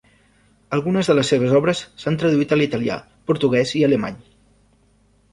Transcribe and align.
Algunes 0.75 1.09
de 1.09 1.15
les 1.17 1.27
seves 1.33 1.51
obres 1.59 1.81
s'han 2.03 2.17
traduït 2.23 2.55
a 2.57 2.59
l'italià, 2.61 2.95
portuguès 3.33 3.75
i 3.81 3.83
alemany. 3.89 4.17